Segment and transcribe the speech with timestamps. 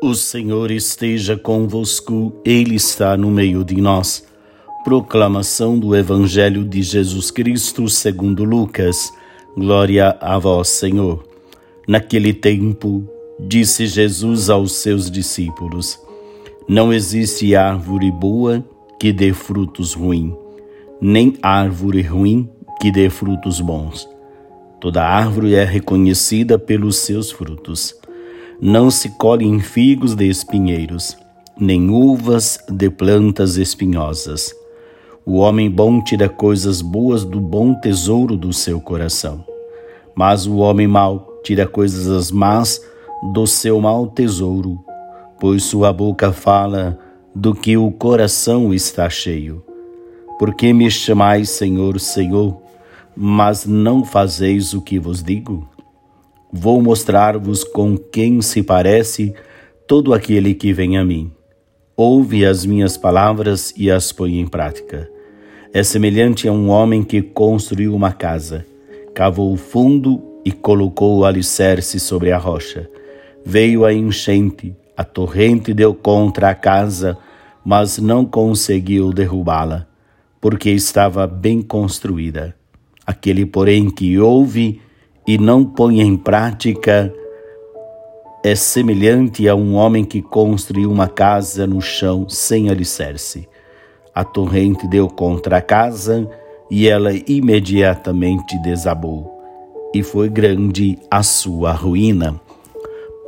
[0.00, 4.24] O Senhor esteja convosco, Ele está no meio de nós.
[4.84, 9.12] Proclamação do Evangelho de Jesus Cristo segundo Lucas.
[9.56, 11.28] Glória a vós, Senhor.
[11.88, 13.08] Naquele tempo,
[13.40, 15.98] disse Jesus aos seus discípulos:
[16.68, 18.64] Não existe árvore boa
[19.00, 20.32] que dê frutos ruins,
[21.00, 22.48] nem árvore ruim
[22.80, 24.08] que dê frutos bons.
[24.80, 27.96] Toda árvore é reconhecida pelos seus frutos.
[28.60, 31.16] Não se colhem figos de espinheiros,
[31.56, 34.52] nem uvas de plantas espinhosas.
[35.24, 39.44] O homem bom tira coisas boas do bom tesouro do seu coração,
[40.12, 42.84] mas o homem mau tira coisas más
[43.32, 44.84] do seu mau tesouro,
[45.38, 46.98] pois sua boca fala
[47.32, 49.62] do que o coração está cheio.
[50.36, 52.60] Por que me chamais Senhor, Senhor,
[53.16, 55.77] mas não fazeis o que vos digo?
[56.52, 59.34] Vou mostrar-vos com quem se parece
[59.86, 61.30] todo aquele que vem a mim.
[61.94, 65.10] Ouve as minhas palavras e as põe em prática.
[65.74, 68.64] É semelhante a um homem que construiu uma casa,
[69.14, 72.88] cavou o fundo e colocou o alicerce sobre a rocha.
[73.44, 77.18] Veio a enchente, a torrente deu contra a casa,
[77.62, 79.86] mas não conseguiu derrubá-la,
[80.40, 82.56] porque estava bem construída.
[83.06, 84.80] Aquele, porém, que ouve
[85.28, 87.12] e não põe em prática
[88.42, 93.46] é semelhante a um homem que construiu uma casa no chão sem alicerce.
[94.14, 96.26] A torrente deu contra a casa
[96.70, 99.30] e ela imediatamente desabou,
[99.94, 102.40] e foi grande a sua ruína.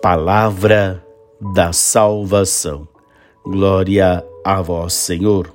[0.00, 1.04] Palavra
[1.52, 2.86] da salvação.
[3.44, 5.52] Glória a vós, Senhor.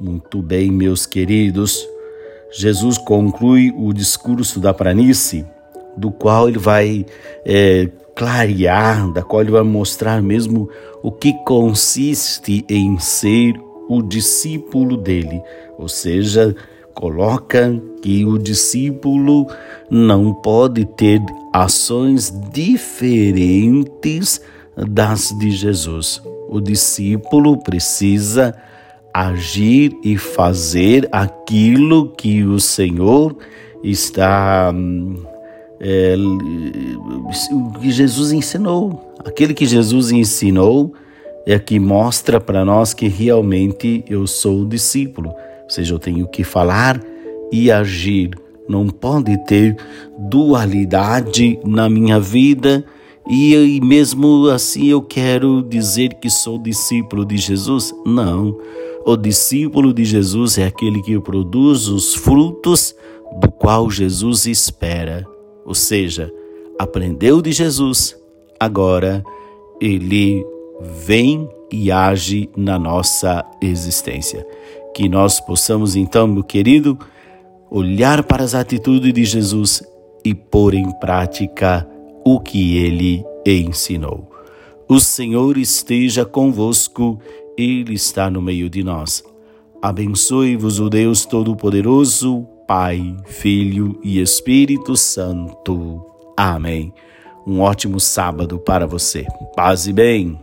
[0.00, 1.86] Muito bem, meus queridos.
[2.50, 5.46] Jesus conclui o discurso da planície
[5.98, 7.04] do qual ele vai
[7.44, 10.68] é, clarear, da qual ele vai mostrar mesmo
[11.02, 13.54] o que consiste em ser
[13.88, 15.40] o discípulo dele,
[15.78, 16.54] ou seja,
[16.94, 19.46] coloca que o discípulo
[19.88, 21.20] não pode ter
[21.52, 24.40] ações diferentes
[24.76, 26.20] das de Jesus.
[26.48, 28.54] O discípulo precisa
[29.14, 33.36] agir e fazer aquilo que o Senhor
[33.82, 35.16] está hum,
[35.80, 36.14] é,
[37.52, 39.14] o que Jesus ensinou.
[39.24, 40.92] Aquele que Jesus ensinou
[41.46, 45.30] é que mostra para nós que realmente eu sou discípulo.
[45.30, 47.00] Ou seja, eu tenho que falar
[47.52, 48.30] e agir.
[48.68, 49.76] Não pode ter
[50.18, 52.84] dualidade na minha vida
[53.26, 57.94] e, e mesmo assim eu quero dizer que sou discípulo de Jesus.
[58.04, 58.58] Não.
[59.06, 62.94] O discípulo de Jesus é aquele que produz os frutos
[63.40, 65.26] do qual Jesus espera
[65.68, 66.32] ou seja,
[66.78, 68.16] aprendeu de Jesus,
[68.58, 69.22] agora
[69.78, 70.42] ele
[71.04, 74.46] vem e age na nossa existência.
[74.94, 76.98] Que nós possamos então, meu querido,
[77.70, 79.82] olhar para as atitudes de Jesus
[80.24, 81.86] e pôr em prática
[82.24, 84.26] o que ele ensinou.
[84.88, 87.18] O Senhor esteja convosco,
[87.58, 89.22] ele está no meio de nós.
[89.82, 96.04] Abençoe-vos o Deus Todo-Poderoso, Pai, Filho e Espírito Santo.
[96.36, 96.92] Amém.
[97.46, 99.24] Um ótimo sábado para você.
[99.56, 100.38] Paz e bem.